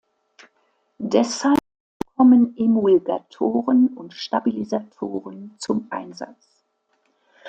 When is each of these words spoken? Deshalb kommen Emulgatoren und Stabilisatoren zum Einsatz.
Deshalb 0.97 1.59
kommen 2.15 2.57
Emulgatoren 2.57 3.89
und 3.89 4.15
Stabilisatoren 4.15 5.53
zum 5.59 5.85
Einsatz. 5.91 6.65